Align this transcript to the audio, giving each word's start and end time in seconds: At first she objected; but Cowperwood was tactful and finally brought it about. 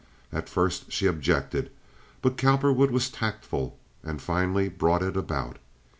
At 0.33 0.49
first 0.49 0.91
she 0.91 1.05
objected; 1.05 1.69
but 2.23 2.35
Cowperwood 2.35 2.89
was 2.89 3.11
tactful 3.11 3.77
and 4.03 4.19
finally 4.19 4.67
brought 4.67 5.03
it 5.03 5.15
about. 5.15 5.59